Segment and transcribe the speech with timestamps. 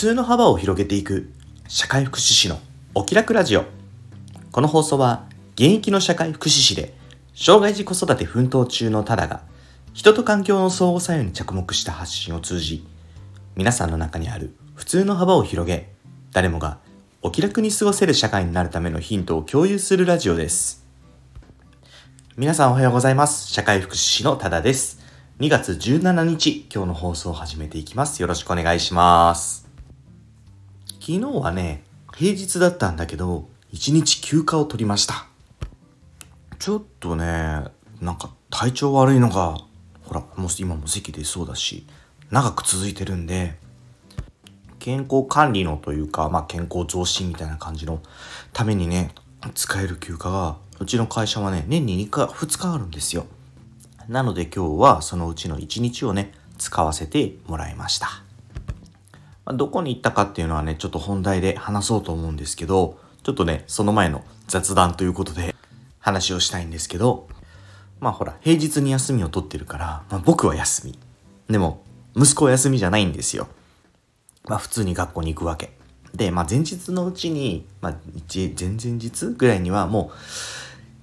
[0.00, 1.30] 通の幅を広げていく
[1.68, 2.58] 社会福祉士の
[2.94, 3.66] お気楽ラジオ。
[4.50, 5.26] この放送は
[5.56, 6.94] 現役の社会福祉士で
[7.34, 9.42] 障害児子育て奮闘中のタダが
[9.92, 12.82] 人と環境の相互作用に着目した発信を通じ
[13.56, 15.92] 皆さんの中にある普通の幅を広げ
[16.32, 16.78] 誰もが
[17.20, 20.86] お気楽に過ごせる社会になるためのヒントを共有するラジオです。
[22.38, 23.52] 皆さんおはようございます。
[23.52, 24.98] 社会福祉士のタダです。
[25.40, 28.22] 2月17日今日の放送を始めていきます。
[28.22, 29.69] よろしくお願いします。
[31.00, 31.82] 昨日はね
[32.14, 35.26] 平日だったんだけど1日休暇を取りました。
[36.58, 37.64] ちょっとね
[38.02, 39.56] なんか体調悪いのが
[40.02, 41.86] ほらもう今も席でそうだし
[42.30, 43.54] 長く続いてるんで
[44.78, 48.02] 健康管理のというか、まあ、健康増進みたいな感じの
[48.52, 49.14] ためにね
[49.54, 53.24] 使える休暇がうちの会社はね年に2回2日あるんですよ。
[54.08, 58.22] なので今日はそのうちの1日をね使わせてもらいました。
[59.44, 65.54] まどこに行ったかっていうのはねちょっと本題で話そうと思うんですけどちょっとねその前の雑談ということで
[65.98, 67.28] 話をしたいんですけど
[68.00, 70.98] まあほら平日に休みを取ってるから、まあ、僕は休み。
[71.48, 71.84] でも
[72.16, 73.48] 息子は休みじゃないんですよ。
[74.48, 75.72] まあ普通に学校に行くわけ。
[76.14, 77.94] でまあ前日のうちにまあ
[78.32, 80.16] 前々日ぐらいにはもう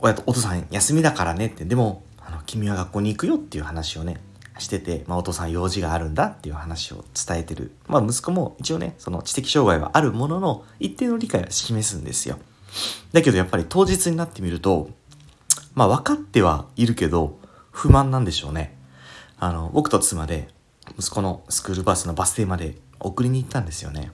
[0.00, 1.64] 親とお父さん休みだからねって。
[1.64, 4.20] でもあの君は学校に行くよっていう話をね
[4.62, 12.38] してて、まあ、お父さん用事があるんだっていう話を伝えてる、まあ、息子も一応ねその知的障害はあるものの一定の理解は示すんですよ。
[13.12, 14.90] だけどやっぱり当日になってみると
[15.74, 17.38] まあ分かってはいるけど
[17.70, 18.76] 不満なんでしょうね。
[19.38, 20.48] あの僕と妻で
[20.98, 24.10] 息子のスクールバスのバス停まで送りに行ったんですよね。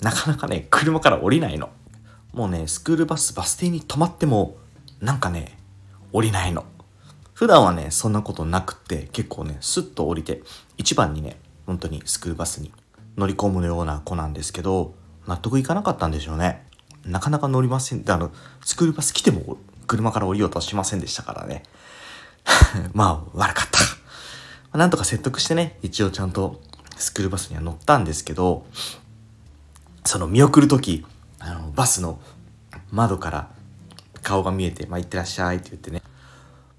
[0.00, 1.70] なかなかね車から降りないの。
[2.32, 4.56] もうねスクールバスバス停に止まっても
[5.00, 5.58] なんかね
[6.12, 6.64] 降りないの。
[7.42, 10.44] 普段はねそんなことなくって結構ねスッと降りて
[10.78, 12.70] 一番にね本当にスクールバスに
[13.16, 14.94] 乗り込むような子なんですけど
[15.26, 16.64] 納得いかなかったんでしょうね。
[17.04, 18.30] なかなか乗りませんあの
[18.64, 19.56] スクールバス来ても
[19.88, 21.64] 車から降りようとはしませんでしたからね。
[22.94, 23.66] まあ悪かっ
[24.70, 24.78] た。
[24.78, 26.60] なんとか説得してね一応ちゃんと
[26.96, 28.66] スクールバスには乗ったんですけど
[30.04, 31.04] その見送る時
[31.40, 32.20] あのバスの
[32.92, 33.50] 窓から
[34.22, 36.02] 顔が見えて「まあ、行ってらっしゃい」って言ってね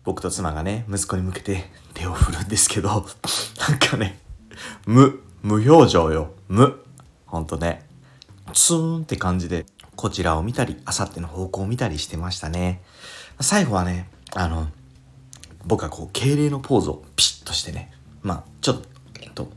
[0.03, 2.89] 僕と妻がね息子に向けて手を振るんですけど
[3.69, 4.19] なんかね
[4.85, 6.31] 無無表情よ。
[6.47, 6.81] 無。
[7.25, 7.85] ほんとね。
[8.53, 9.65] ツーンって感じで
[9.95, 12.81] こちらを見たりあさっての方向を見たりしてましたね。
[13.41, 14.67] 最後はねあの
[15.65, 18.89] 僕はこう敬礼のポーズをピシッとしてねまあちょっと
[19.21, 19.49] えっと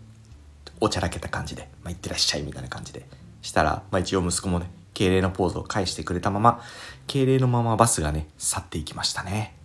[0.80, 3.06] おちゃらけた感じで「まあ、行ってらっしゃい」みたいな感じで
[3.42, 6.60] したら、まあ、一応息子もね敬礼のポーズを返してくれたまま
[7.06, 9.55] 敬礼のままバスがね去っていきましたね。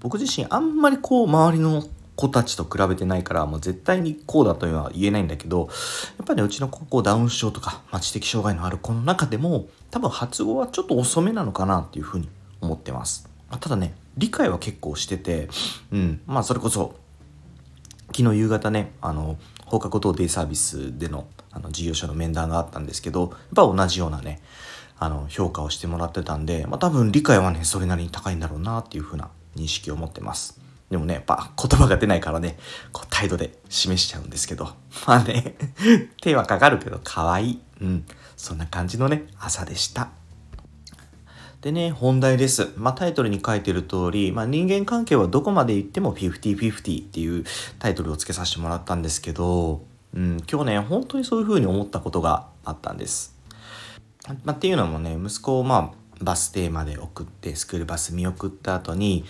[0.00, 1.84] 僕自身あんまりこう周りの
[2.16, 5.68] 子たちと比べてないからもう絶対にこうだというのは言えないんだけど
[6.18, 12.28] やっぱり、うちの子ダウン症とか、まあ、知的障害のある子の中でも多分発語はちょっと遅めなのかなっていうふうに
[12.60, 15.48] 思ってます、まあ、ただね理解は結構してて
[15.92, 16.94] うんまあそれこそ
[18.16, 19.36] 昨日夕方ねあの
[19.66, 24.40] 放課後等デイサービスでのあの事業所の面談があったんですけどやっぱ同じようなね
[24.98, 30.60] あの評価をしてもらってたんで、まあ、多分理解はねそれなりに高いんだろうなっていうふうな認識を持ってます。
[30.90, 32.56] でもねやっぱ言葉が出ないからね
[32.92, 34.66] こう態度で示しちゃうんですけど。
[35.06, 35.56] まあね
[36.22, 37.60] 手はかかるけど可愛い。
[37.80, 38.04] うん。
[38.36, 40.10] そんな感じのね朝でした。
[41.62, 47.44] でね本題です、まあ、タイトルに書いてる通り、まあ、人間関係はどこまで行っても50-50っていう
[47.80, 49.82] タイトルをつけさせてもらったんですけど、
[50.14, 53.34] うん、今日ね本当にそういう風に思ったことがあったんです。
[54.44, 59.24] まあ、っていうのもね息子をまあバス停まで送ってスクールバス見送った後に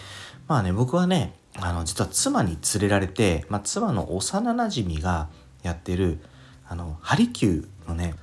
[0.48, 5.28] まあね僕はねあの実は妻に連れられて、まあ、妻の幼なじみが
[5.62, 6.20] やってる
[6.68, 8.14] あのハリキューのね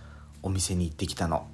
[0.42, 1.48] お店に行ってきたの。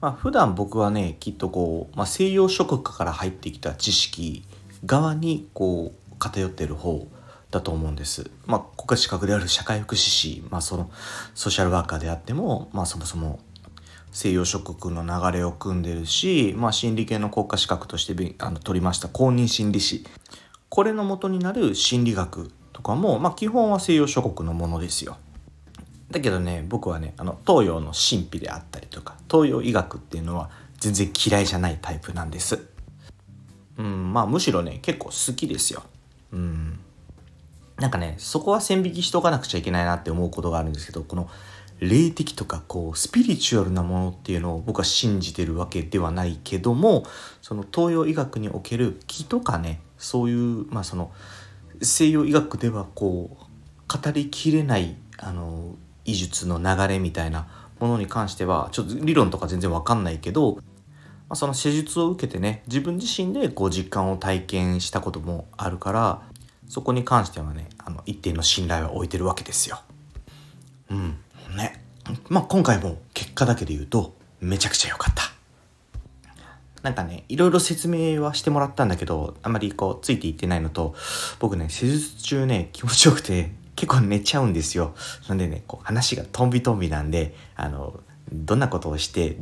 [0.00, 4.44] まあ、普段僕はねきっとこう、まあ、西洋諸国から入ってきた知識
[4.84, 7.06] 側にこう偏ってる方
[7.50, 8.30] だと思うんです。
[8.46, 10.90] まあ、国家資格である社会福祉士、まあ、その
[11.34, 13.38] ソーシャルワーカーであっても、まあ、そもそも
[14.12, 20.04] 西洋諸国の流れを組んでるし、まあ、心理系の国家資格としてあの取りました公認心理師
[20.68, 25.16] これの元になる心理学とかも、まあ、基本は西洋諸国のものですよ。
[26.10, 32.66] だけどね僕はねあの東洋の神秘であったりとか東洋医学っていうのは全然嫌いじゃないタイプなんです。
[33.78, 35.82] うんまあむしろね結構好きですよ。
[36.32, 36.78] うん
[37.78, 41.28] なんかねそこは線引きしとかなくちゃいけないなって思うことがあるんですけどこの
[41.82, 47.04] 霊的とかこうスピリチュアルなものっていうのを僕は信じてるわけではないけども
[47.40, 51.10] その東洋医学における気とかねそういうまあその
[51.80, 53.44] 西洋医学ではこう
[53.88, 55.74] 語りきれないあの
[56.04, 57.48] 医術の流れみたいな
[57.80, 60.60] ものに関してはちょっと理論とか全然わかんないけど、ま
[61.30, 66.22] あ、その施術を受けてね自分自身でこう実感を体験したこともあるから
[66.68, 69.80] そこに関してはねあの一定の信頼は置いてるわけですよ。
[70.88, 71.16] うん
[72.28, 75.32] まあ今回も結果だけで言うとめちゃくちゃ良かった。
[76.82, 80.96] なんかね、いろいろ説明はしてもらったんだけど、あまりこう、ついていってないのと、
[81.38, 84.94] 僕ね、施術中ね、気持ちよくて、結構寝ちゃうんですよ。
[85.28, 88.00] なんでね、こう、話がトンビトンビなんで、あの、
[88.32, 89.36] どんなことをして、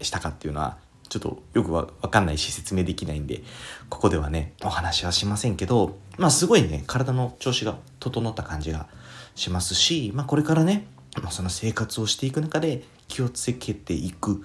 [0.00, 0.78] したかっていうのは、
[1.10, 3.42] ちょっとよくわかんないし説明できないんで、
[3.88, 8.86] ここではね、お話はしませんけど、まあすごいね、体の調子が整った感じが
[9.34, 10.86] しますし、まあこれからね、
[11.30, 14.44] その生活をしていく中で気をつけていく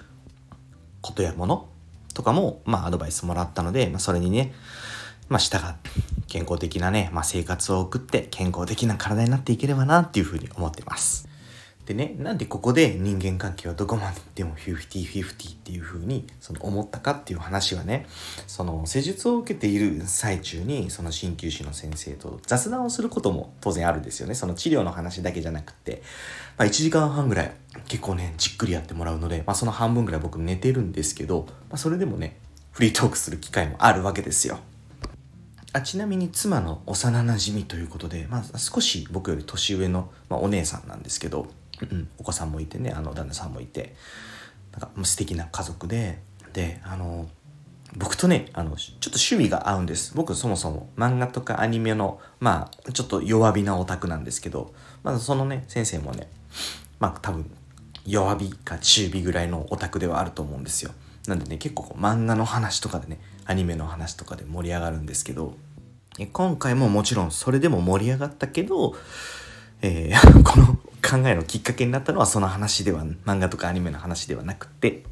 [1.00, 1.68] ことやもの
[2.14, 4.52] とかも、まあ、アドバイスもらったので、まあ、それにね、
[5.28, 5.90] まあ、従って
[6.26, 11.28] 健康的なね、まあ、生活を送って健康的な体になっていければなっていうふうに思ってます。
[11.86, 18.06] でね、なんでここで人間関係はどこまでも50-50っていう風にその思ったかっていう話はね、
[18.48, 24.34] その施術を受けている最中にその鍼灸師の先生と雑談をすることも当然あるんですよね。
[24.34, 26.02] その治療の話だけじゃなくて、
[26.58, 27.52] まあ、1時間半ぐらい
[27.86, 32.36] 結構ね、じっくりやってもらうので、まあ、その半分ぐらい僕寝てるんですけど、まあ、それでもね、
[32.72, 34.58] フリートークする機会もあるわけですよ。
[35.72, 41.48] あちなみに妻の幼なじみということで、まあ、少し僕より年上の、まあ、お姉さんなんですけど、
[41.82, 43.94] うん、お子さんもいてねあの旦那さんもいて。
[44.72, 46.18] なんか素敵な家族で。
[46.52, 47.28] であの
[47.98, 50.14] 僕とねあのちょっと趣味が合うんです。
[50.14, 54.74] 僕そもそも漫画とかアニメのまあちょっと弱火なオタクなんですけど。
[55.02, 56.28] まずそのね先生もね
[56.98, 57.48] まあ多分
[58.04, 60.92] 弱火か中火ぐらいのオタクではあると思うんですよ。
[61.26, 65.56] なんでね結構漫画の話とかでねアニメの話とかで盛り上がるんですけど。
[66.32, 68.94] 今回ももちろんそれでも盛り上がったけど、
[69.82, 75.04] えー、 この考えのきっかけになったのはその話では漫画とかアニメの話ではなくて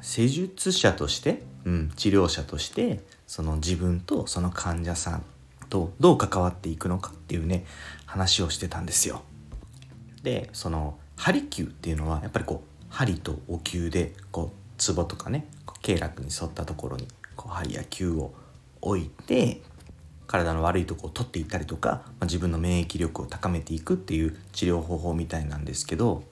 [0.00, 5.24] 施術者として、うん、治療者としてその自分とその患者さん
[5.68, 7.64] とどう関わっていくのかっていうね
[8.06, 9.22] 話をしてたんですよ。
[10.22, 15.46] でその針灸っていうのはやっぱりこう針とお灸でこうツボとかね
[15.82, 17.06] 経絡に沿ったところに
[17.36, 18.32] こう針や灸を
[18.80, 19.60] 置いて
[20.28, 26.22] 体の悪いとこを取っていったりとか、まあ、自分の免疫力を高めていくっていう治療方法みたいなんですけど、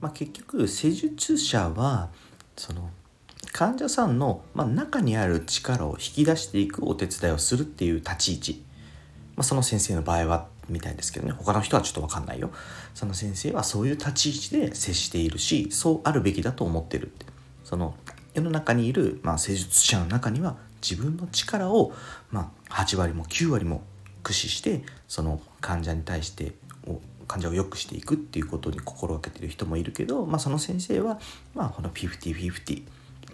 [0.00, 2.08] まあ、結局施術者は
[2.56, 2.90] その
[3.52, 8.64] 患者さんの、ま、中にある力を引き出していくお手伝いをするっていう立ち位置、
[9.36, 11.32] まあ、その先生の場合はみたいですけどね。
[11.32, 12.50] 他の人はちょっと分かんないよ。
[12.92, 17.26] その先生はそういう立ち位置で接しているしそうあるべきだと思ってるって。
[17.62, 17.94] その
[18.34, 21.92] 世の中にいる、まあ、施術者の中には自分の力を、
[22.30, 23.82] まあ、8割も9割も
[24.22, 26.52] 駆使してその患者に対して
[27.26, 31.18] 患者を良くしていくっていうことに心がけてる人もいるけど、まあ、その先生は、
[31.54, 32.82] まあ、この50-50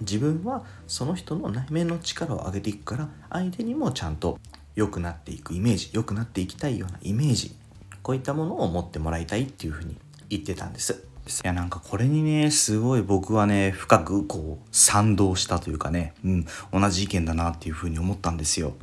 [0.01, 4.39] 自分はその人の内面の力を上げていくから相手にもちゃんと
[4.75, 7.55] 良くなっていくイメージ良くなっていきたいようなイメージ
[8.03, 9.97] こういったものを持ってもらいたいっていうふうに
[10.29, 11.12] 言ってたんです。
[11.33, 11.43] です。
[11.43, 18.75] いやなんかこれにねすごい僕はね深くこう賛同したというかね、うん、同じ意見だなっていうふうに思ったんですよ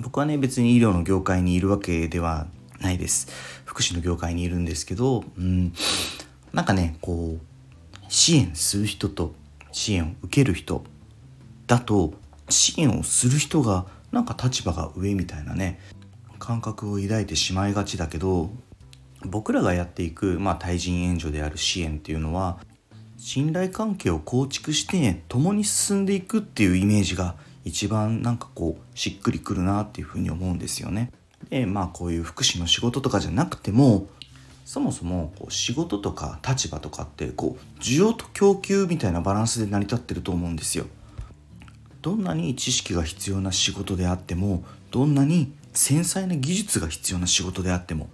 [0.00, 2.46] 僕はね別に医療の業界にいるわけでは
[2.80, 3.28] ないです
[3.64, 5.72] 福祉の業界にいるんですけど、うん、
[6.52, 9.34] なんかねこう支援する人と
[9.70, 10.82] 支援を受ける人
[11.66, 12.14] だと
[12.48, 15.78] 支援をする人がなんか立場が上みたいなね
[16.38, 18.50] 感覚を抱いてしまいがちだけど
[19.26, 22.58] 僕らがやっていく、まあ、対人援助である支援っていうのは
[23.16, 31.12] 信頼関係を構築して共に進んでいくっていうイメージが一番なんかこうしっくりくるなっていうふうに思うんですよね。
[31.48, 34.08] でまあこういう福祉の仕事とかじゃなくても
[34.64, 40.86] そもそもこう仕事とか立場とかってこう需要と供給みたいなバランスで成り立ってると思うんですよ。
[42.00, 48.08] どんなに知識が必要な仕事であってもどんなに繊細な技術が必要な仕事であっても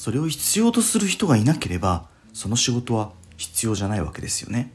[0.00, 4.72] それを必要とする人がいなければその仕事は必要じゃないわけですよね。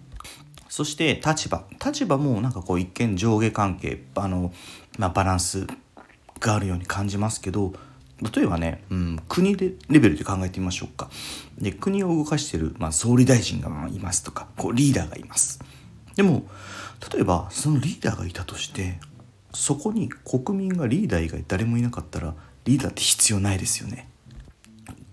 [0.69, 1.63] そして立場。
[1.83, 4.53] 立場もなんかこう一見上下関係あの、
[4.99, 5.65] まあ、バランス
[6.39, 7.73] があるように感じますけど
[8.35, 11.09] 例えばね、うん、国でレベルで考えてみましょうか。
[11.57, 15.59] で国を動かしてる、まあ、総理大臣がいますとかこうリーダーがいます。
[16.15, 16.45] でも
[17.11, 18.99] 例えばそのリーダーがいたとして
[19.55, 24.07] そこに国民がリーダー以外誰もいなかったらリーダーって必要ないですよね。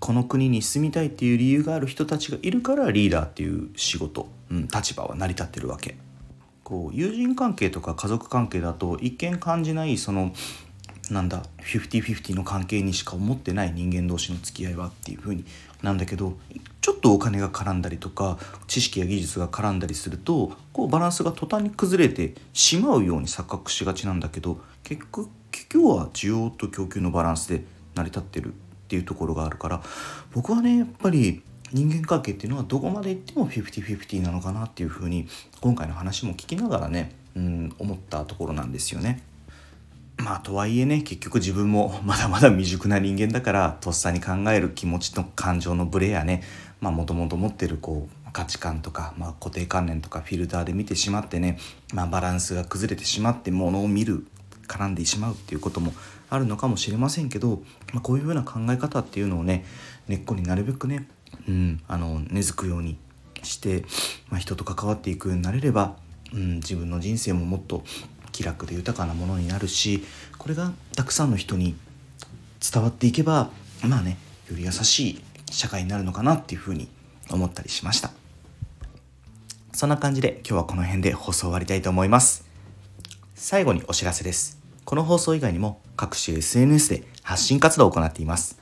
[0.03, 5.95] この国に住みたいっていう理由がある人たちがいるからリーダーっていう仕事、うん、立場は成り立ってるわけ。
[6.65, 10.35] こう友人関係とか家族関係だと一見感じないその
[11.13, 15.45] なんだ50-50の関係にしか思ってない人間同士の付き合いはっていう風に
[15.83, 16.37] なんだけど
[16.81, 25.29] ちょっとお金が絡んだりとか知識や技術が絡んだりするとこうバランスが途端に崩れてしまうように錯覚しがちなんだけど結局
[25.73, 28.55] 今日は需要と供給のバランスで成り立ってる
[28.93, 29.83] っていうところがあるから
[30.35, 35.27] 僕はねやっぱり人間関係っていうのはどこまでいっても50-50なのかなっていうふうに
[35.63, 39.23] 今回の話も聞きながらね、うん、思ったところなんですよね。
[40.19, 46.43] まあとはいえね結局自分もまだまだ未熟な人間だからとっさに考える気持ちと感情のブレやね
[46.83, 51.59] もともと持ってるこう価値観とか、まあ、固定観念とかフィルターで見てしまってね、
[51.95, 54.27] まあ、バランスが崩れてしまってものを見る
[54.73, 55.93] 絡んでしまうっていうことも
[56.31, 57.63] あるのかもしれませんけど、
[57.93, 59.65] まあ、こういうふうな考え方っていうのをね
[60.09, 61.09] 根っこになるべくね、
[61.47, 62.97] うん、あの根付くように
[63.43, 63.85] して、
[64.31, 65.97] まあ、人と関わっていくようになれれば、
[66.33, 67.85] うん、自分の人生ももっと
[68.31, 70.05] 気楽で豊かなものになるし
[70.39, 71.77] これがたくさんの人に
[72.73, 73.51] 伝わっていけば
[73.85, 74.17] まあね
[74.51, 76.89] より優しい社会になるのかなっていうふうに
[77.31, 78.11] 思ったりしました。
[79.73, 82.47] そんな感じで今日はこの辺で放送終わりたいと思います。
[83.35, 84.62] 最後にお知らせです。
[84.85, 88.59] この放送以外にも各種 SNS で発信活動を行っています。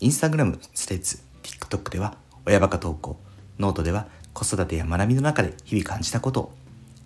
[0.00, 2.16] インスタグラム、スレッズ、TikTok では
[2.46, 3.16] 親バカ投稿
[3.58, 6.52] ノートでは子育てや学びの中で日々感じたことを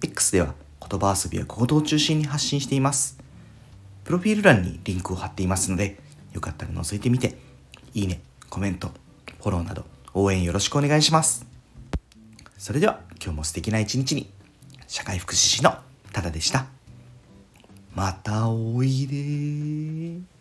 [0.03, 0.55] X では
[0.89, 3.19] 言葉遊びや行動を中心に発信しています。
[4.05, 5.99] プロフィール欄にリンクを貼っていますので
[6.33, 7.37] よかったら覗いてみて
[7.95, 8.89] いいね、コメント、
[9.39, 9.85] フォローなど
[10.15, 11.47] 応援よろしくお願いします。
[12.57, 14.31] それでは今日も素敵な一日に。
[14.89, 15.77] 社会福祉士の
[16.13, 16.78] タダでした。
[17.95, 20.39] またおいで。